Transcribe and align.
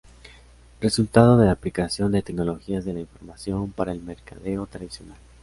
Resultado 0.79 1.37
de 1.37 1.45
la 1.45 1.51
aplicación 1.51 2.11
de 2.11 2.23
tecnologías 2.23 2.85
de 2.85 2.93
la 2.93 3.01
información 3.01 3.71
para 3.71 3.91
el 3.91 4.01
mercadeo 4.01 4.65
tradicional. 4.65 5.17